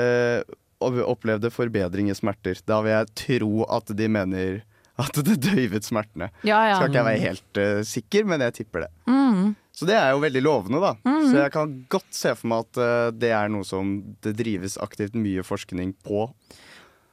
[0.00, 0.40] eh,
[0.80, 2.58] opplevde forbedring i smerter.
[2.66, 4.62] Da vil jeg tro at de mener
[4.98, 6.30] at det døyvet smertene.
[6.42, 6.78] Ja, ja.
[6.78, 8.88] Skal ikke jeg være helt uh, sikker, men jeg tipper det.
[9.06, 9.52] Mm.
[9.70, 10.96] Så det er jo veldig lovende, da.
[11.06, 11.20] Mm.
[11.28, 13.92] Så jeg kan godt se for meg at uh, det er noe som
[14.26, 16.26] det drives aktivt mye forskning på.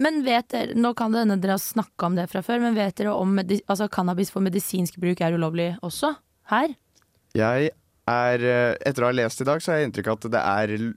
[0.03, 2.75] Men vet dere, nå kan det hende dere har snakka om det fra før, men
[2.77, 6.15] vet dere om altså, cannabis for medisinsk bruk er ulovlig også?
[6.51, 6.75] Her?
[7.35, 7.71] Jeg
[8.05, 10.43] er, eh, etter å ha lest i dag, så har jeg inntrykk av at det
[10.43, 10.93] er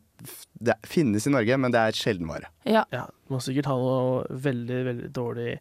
[0.59, 2.49] Det finnes i Norge, men det er sjeldenvare.
[2.67, 2.83] Ja.
[2.91, 5.61] Ja, du må sikkert ha noe veldig, veldig dårlig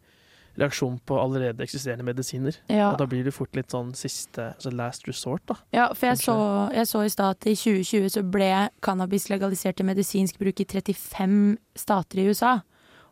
[0.58, 2.56] reaksjon på allerede eksisterende medisiner.
[2.66, 2.92] Ja.
[2.92, 5.60] Og da blir det fort litt sånn siste altså last resort, da.
[5.76, 6.34] Ja, for jeg Kanskje.
[6.34, 8.50] så, jeg så i stad at i 2020 så ble
[8.82, 11.38] cannabis legalisert til medisinsk bruk i 35
[11.78, 12.56] stater i USA.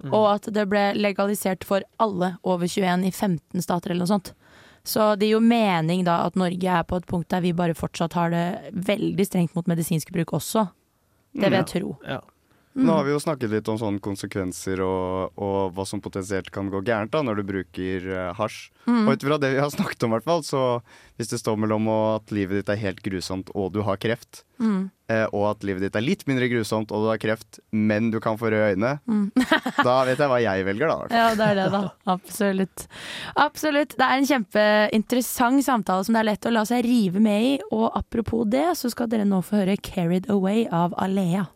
[0.04, 0.14] Mm.
[0.14, 4.34] Og at det ble legalisert for alle over 21 i 15 stater eller noe sånt.
[4.86, 7.78] Så det gir jo mening da at Norge er på et punkt der vi bare
[7.78, 10.68] fortsatt har det veldig strengt mot medisinsk bruk også.
[11.36, 11.96] Det vil jeg tro.
[12.06, 12.22] Ja.
[12.76, 16.68] Nå har vi jo snakket litt om sånne konsekvenser og, og hva som potensielt kan
[16.70, 18.66] gå gærent da når du bruker uh, hasj.
[18.86, 19.06] Mm.
[19.08, 20.64] Og ut fra det vi har snakket om, i hvert fall, så
[21.16, 24.90] hvis det står mellom at livet ditt er helt grusomt og du har kreft, Mm.
[25.12, 28.22] eh, og at livet ditt er litt mindre grusomt og du har kreft, men du
[28.24, 29.26] kan få røde øyne, Mm.
[29.84, 31.08] da vet jeg hva jeg velger, da.
[31.12, 31.82] Ja, det er det, da.
[32.16, 32.86] Absolutt.
[33.36, 33.98] Absolutt.
[34.00, 37.54] Det er en kjempeinteressant samtale som det er lett å la seg rive med i.
[37.72, 41.48] Og apropos det, så skal dere nå få høre 'Carried Away' av Alea.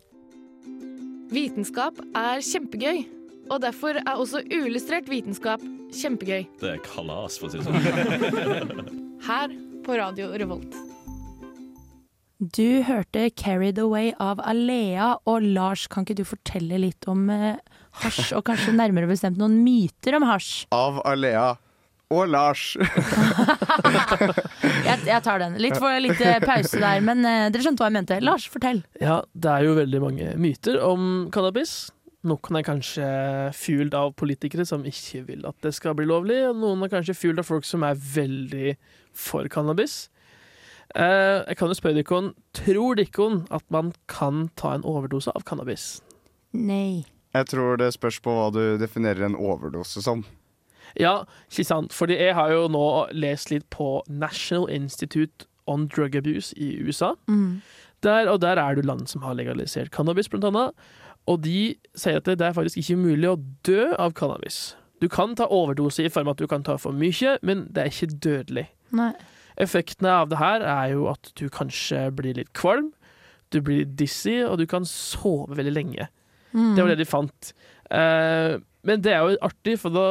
[1.30, 3.04] Vitenskap er kjempegøy.
[3.50, 5.62] Og derfor er også uillustrert vitenskap
[5.94, 6.44] kjempegøy.
[6.58, 8.94] Det er kalas, for å si det sånn.
[9.28, 9.54] Her
[9.86, 10.74] på Radio Revolt.
[12.40, 15.16] Du hørte 'Carried Away' av Alea.
[15.28, 17.58] Og Lars, kan ikke du fortelle litt om eh,
[18.02, 20.64] hasj, og kanskje nærmere bestemt noen myter om hasj?
[20.74, 21.52] Av Alea
[22.10, 22.74] og Lars.
[24.80, 25.54] Jeg, jeg tar den.
[25.62, 28.16] Litt for litt eh, pause der, men eh, dere skjønte hva jeg mente.
[28.24, 28.80] Lars, fortell.
[29.00, 31.90] Ja, det er jo veldig mange myter om cannabis.
[32.26, 33.06] Noen er kanskje
[33.56, 37.16] fueled av politikere som ikke vil at det skal bli lovlig, og noen er kanskje
[37.16, 38.74] fueled av folk som er veldig
[39.16, 40.08] for cannabis.
[40.96, 45.46] Eh, jeg kan jo spørre dere, tror dere at man kan ta en overdose av
[45.48, 46.00] cannabis?
[46.56, 47.06] Nei.
[47.30, 50.24] Jeg tror det spørs på hva du definerer en overdose som.
[50.98, 51.94] Ja, ikke sant.
[51.94, 57.12] Fordi jeg har jo nå lest litt på National Institute on Drug Abuse i USA.
[57.28, 57.60] Mm.
[58.02, 60.74] Der, og der er det land som har legalisert cannabis, blant annet.
[61.28, 64.74] Og de sier at det er faktisk ikke mulig å dø av cannabis.
[65.00, 67.82] Du kan ta overdose i form av at du kan ta for mye, men det
[67.82, 68.66] er ikke dødelig.
[68.96, 69.12] Nei.
[69.60, 72.90] Effektene av det her er jo at du kanskje blir litt kvalm,
[73.50, 76.08] du blir dizzy, og du kan sove veldig lenge.
[76.52, 76.74] Mm.
[76.76, 77.52] Det var det de fant.
[77.90, 80.06] Eh, men det er jo artig, for da,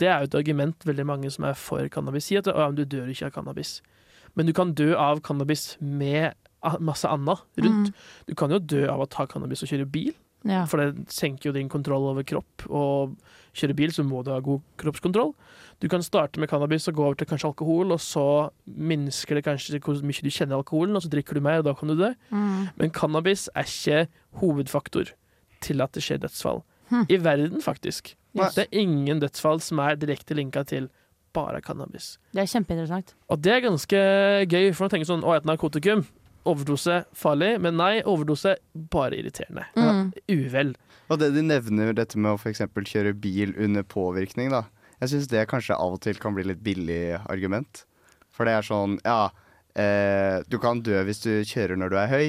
[0.00, 2.84] det er jo et argument veldig mange som er for cannabis sier, at ja, du
[2.84, 3.78] dør ikke av cannabis.
[4.36, 6.34] Men du kan dø av cannabis med
[6.82, 7.90] masse annet rundt.
[7.92, 8.06] Mm.
[8.26, 10.14] Du kan jo dø av å ta cannabis og kjøre bil,
[10.46, 10.64] Ja.
[10.66, 12.66] for det senker jo din kontroll over kropp.
[12.70, 13.16] Og
[13.54, 15.32] kjøre bil så må du ha god kroppskontroll.
[15.80, 19.44] Du kan starte med cannabis og gå over til kanskje alkohol, og så minsker det
[19.44, 21.96] kanskje hvor mye du kjenner alkoholen, og så drikker du mer, og da kan du
[21.96, 22.12] dø.
[22.30, 22.68] Mm.
[22.76, 24.06] Men cannabis er ikke
[24.40, 25.12] hovedfaktor
[25.60, 26.62] til at det skjer dødsfall.
[26.90, 27.06] Hm.
[27.10, 28.14] I verden, faktisk.
[28.36, 28.56] Yes.
[28.58, 30.90] Det er ingen dødsfall som er direkte linka til
[31.36, 32.16] bare cannabis.
[32.32, 33.14] Det er kjempeinteressant.
[33.28, 33.98] Og det er ganske
[34.48, 36.06] gøy, for å tenke sånn Å, et narkotikum.
[36.46, 38.54] Overdose farlig, men nei, overdose
[38.92, 39.66] bare irriterende.
[39.74, 40.12] Mm.
[40.30, 40.72] Uvel.
[41.10, 42.62] Og det de nevner, dette med å f.eks.
[42.62, 44.64] kjøre bil under påvirkning, da.
[45.02, 47.84] Jeg syns det kanskje av og til kan bli litt billig argument.
[48.32, 49.30] For det er sånn, ja
[49.76, 52.26] eh, Du kan dø hvis du kjører når du er høy.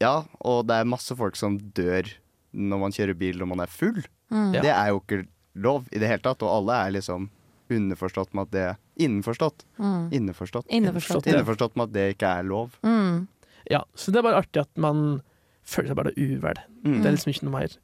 [0.00, 2.08] Ja, og det er masse folk som dør
[2.50, 4.00] når man kjører bil når man er full.
[4.30, 4.52] Mm.
[4.54, 5.24] Det er jo ikke
[5.60, 7.28] lov i det hele tatt, og alle er liksom
[7.70, 8.68] underforstått med at det
[9.00, 9.64] Innforstått.
[9.78, 10.10] Mm.
[10.12, 10.66] Innforstått.
[10.68, 11.38] Innforstått, ja.
[11.38, 12.74] Innforstått med at det ikke er lov.
[12.84, 13.28] Mm.
[13.70, 15.22] Ja, så det er bare artig at man
[15.64, 16.60] føler seg bare uvel.
[16.84, 16.98] Mm.
[16.98, 17.76] Det er liksom ikke noe mer.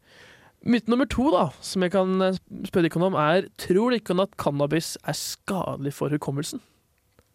[0.66, 4.37] Myte nummer to, da, som jeg kan eh, spørre dere om, er Tror dere at
[4.40, 6.61] cannabis er skadelig for hukommelsen?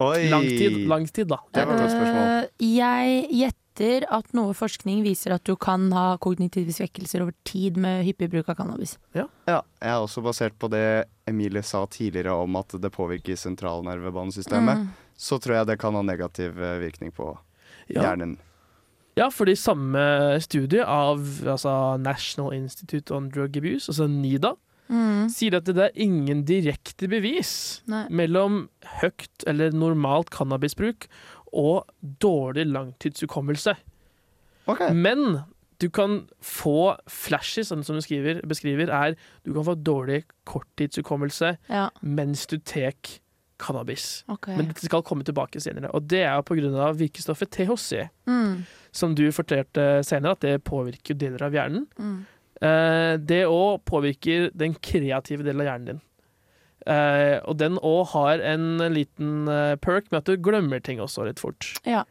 [0.01, 0.29] Oi!
[0.31, 1.37] Lang tid, lang tid, da.
[1.53, 2.29] Det var et godt spørsmål.
[2.31, 7.77] Eh, jeg gjetter at noe forskning viser at du kan ha kognitive svekkelser over tid
[7.81, 8.97] med hyppig bruk av cannabis.
[9.15, 9.61] Ja, jeg
[9.93, 10.83] er også basert på det
[11.29, 14.83] Emilie sa tidligere om at det påvirker sentralnervebanesystemet.
[14.83, 14.87] Mm.
[15.17, 17.37] Så tror jeg det kan ha negativ eh, virkning på
[17.91, 18.01] Ja.
[18.05, 18.37] hjernen.
[19.17, 19.99] Ja, fordi samme
[20.41, 24.53] studie av altså National Institute on Drug Abuse, altså NIDA,
[24.89, 25.29] Mm.
[25.31, 28.07] sier at det er ingen direkte bevis Nei.
[28.09, 28.69] mellom
[29.01, 31.07] høyt eller normalt cannabisbruk
[31.53, 31.87] og
[32.19, 33.75] dårlig langtidshukommelse.
[34.93, 35.43] Men
[35.81, 41.57] du kan få flashes, sånn som du skriver, beskriver, er du kan få dårlig korttidshukommelse
[41.69, 41.89] Ja.
[42.01, 42.93] mens du tar
[43.61, 44.23] cannabis.
[44.29, 44.55] Okay.
[44.57, 45.89] Men dette skal komme tilbake senere.
[45.93, 46.93] Og det er pga.
[46.93, 48.65] virkestoffet THC, Mm.
[48.91, 51.87] som du fortalte senere at det påvirker deler av hjernen.
[51.99, 52.25] Mm.
[52.61, 56.01] Eh, det òg påvirker den kreative delen av hjernen din.
[56.89, 61.25] Eh, og den òg har en liten eh, perk med at du glemmer ting også
[61.27, 61.73] litt fort.
[61.85, 62.03] Ja.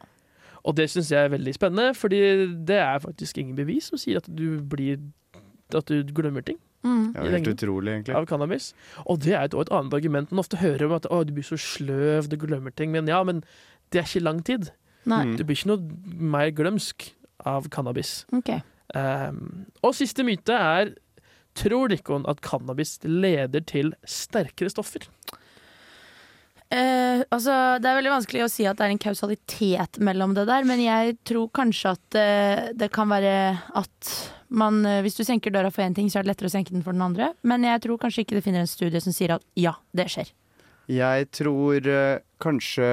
[0.67, 2.19] Og det syns jeg er veldig spennende, fordi
[2.67, 4.99] det er faktisk ingen bevis som sier at du blir
[5.71, 6.57] At du glemmer ting.
[6.83, 7.13] Mm.
[7.13, 8.15] Det er helt utrolig, egentlig.
[8.17, 8.73] Av cannabis.
[9.05, 10.31] Og det er et, også et annet argument.
[10.31, 12.91] Man ofte hører om at å, du blir så sløv, du glemmer ting.
[12.91, 13.39] Men ja, men
[13.93, 14.73] det er ikke lang tid.
[15.07, 15.21] Nei.
[15.39, 17.07] Du blir ikke noe mer glømsk
[17.47, 18.25] av cannabis.
[18.35, 18.51] Ok.
[18.95, 20.95] Um, og siste myte er
[21.55, 25.03] Tror Rikkon at cannabis leder til sterkere stoffer?
[26.71, 30.45] Uh, altså, det er veldig vanskelig å si at det er en kausalitet mellom det
[30.47, 33.33] der, men jeg tror kanskje at uh, det kan være
[33.75, 34.13] at
[34.51, 36.71] man uh, Hvis du senker døra for én ting, så er det lettere å senke
[36.71, 37.33] den for den andre.
[37.47, 40.31] Men jeg tror kanskje ikke det finner en studie som sier at ja, det skjer.
[40.91, 41.87] Jeg tror
[42.43, 42.89] kanskje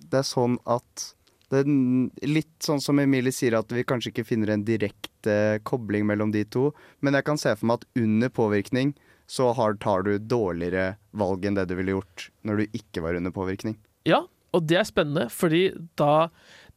[0.00, 1.10] det er sånn at
[1.54, 6.06] det er litt sånn som Emilie sier, at vi kanskje ikke finner en direkte kobling
[6.08, 6.68] mellom de to.
[7.04, 8.94] Men jeg kan se for meg at under påvirkning
[9.30, 13.16] så har, tar du dårligere valg enn det du ville gjort når du ikke var
[13.16, 13.78] under påvirkning.
[14.08, 16.28] Ja, og det er spennende, fordi da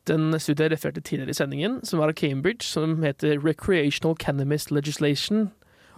[0.07, 4.69] den studien jeg refererte tidligere i sendingen, som var av Cambridge, som heter Recreational Cannabis
[4.71, 5.49] Legislation,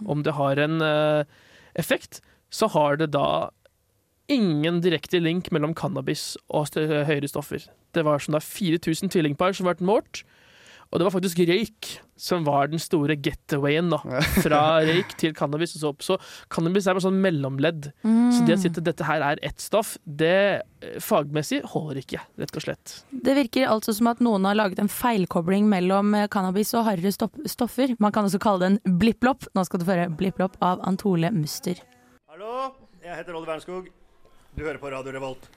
[0.02, 1.22] om det har en uh,
[1.78, 3.50] effekt, så har det da
[4.30, 7.66] ingen direkte link mellom cannabis og st høyere stoffer.
[7.94, 10.22] Det var sånn da 4000 tvillingpar som ble målt,
[10.90, 11.86] og det var faktisk røyk
[12.18, 14.00] som var den store getawayen da,
[14.44, 16.02] fra røyk til cannabis og så opp.
[16.02, 16.16] Så
[16.50, 17.92] cannabis er bare sånn mellomledd.
[18.34, 22.24] Så det å si at dette her er ett stoff, det eh, fagmessig holder ikke,
[22.42, 22.96] rett og slett.
[23.14, 27.14] Det virker altså som at noen har laget en feilkobling mellom eh, cannabis og hardere
[27.14, 27.94] stopp- stoffer.
[28.02, 29.46] Man kan også kalle det en blipplopp.
[29.54, 31.78] Nå skal du få høre blipplopp av Antole Muster.
[32.34, 32.72] Hallo,
[33.06, 33.88] jeg heter Olli Wernskog.
[34.56, 35.48] Du hører på Radio Revolt.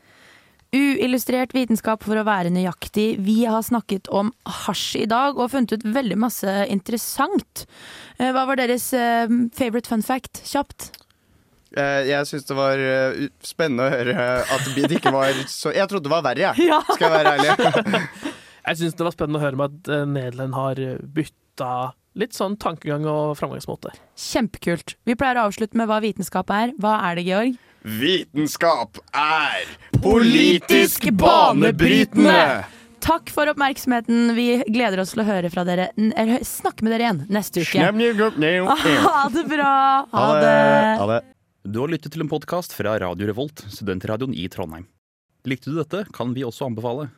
[0.73, 3.19] Uillustrert vitenskap for å være nøyaktig.
[3.21, 4.31] Vi har snakket om
[4.63, 7.65] hasj i dag og funnet ut veldig masse interessant.
[8.17, 10.41] Eh, Hva var deres eh, favorite fun fact?
[10.49, 10.87] Kjapt.
[11.77, 12.81] Eh, jeg syns det var
[13.45, 14.25] spennende å høre
[14.55, 16.65] at det ikke var så Jeg trodde det var verre, jeg.
[16.71, 16.81] Ja.
[16.89, 18.07] Skal jeg være ærlig.
[18.63, 20.79] Jeg syns det var spennende å høre med at Nederland har
[21.17, 21.71] bytta
[22.15, 23.91] litt sånn tankegang og framgangsmåte.
[24.15, 24.93] Kjempekult.
[25.03, 26.71] Vi pleier å avslutte med hva vitenskap er.
[26.79, 27.57] Hva er det, Georg?
[27.83, 29.65] Vitenskap er
[29.99, 32.63] politisk banebrytende!
[33.03, 34.29] Takk for oppmerksomheten.
[34.37, 37.81] Vi gleder oss til å høre fra dere eller snakke med dere igjen neste uke.
[39.03, 39.73] Ha det bra!
[40.15, 41.19] Ha det!
[41.67, 44.87] Du har lyttet til en podkast fra Radio Revolt, studentradioen i Trondheim.
[45.43, 47.09] Likte du dette, kan vi også anbefale.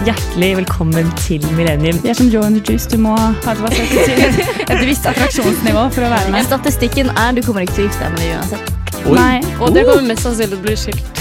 [0.00, 1.98] Hjertelig velkommen til Millennium.
[2.00, 6.08] Vi er som Joe and the Juice, du må ha et, visst attraksjonsnivå for å
[6.08, 6.46] være med.
[6.46, 8.70] Statistikken er du kommer ikke til å gifte deg med det uansett.
[9.12, 9.42] Nei.
[9.60, 11.20] Og det kommer mest sannsynlig til å bli skilt.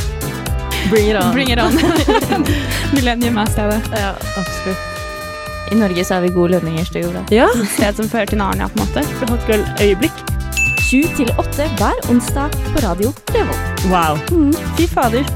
[0.88, 1.34] Bring it on.
[1.36, 1.76] Bring it on.
[2.96, 3.82] Millennium er stedet.
[4.00, 4.88] Ja, absolutt.
[5.70, 7.26] I Norge så har vi gode lønninger, stygge Ola.
[7.36, 7.50] Ja.
[7.60, 9.04] Et sted som fører til Narnia, på en måte.
[9.20, 10.24] For hot girl-øyeblikk.
[10.88, 13.86] Sju til 8 hver onsdag på Radio Revolt.
[13.92, 14.24] Wow.
[14.80, 15.28] Fy fader.